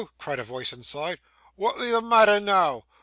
cried 0.17 0.39
a 0.39 0.43
voice 0.43 0.73
inside. 0.73 1.19
'Wa'et 1.55 1.77
be 1.77 1.91
the 1.91 2.01
matther 2.01 2.39
noo? 2.39 2.81